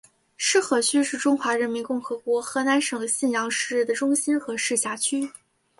[0.35, 5.29] 浉河区是中华人民共和国河南省信阳市的中心和市辖区。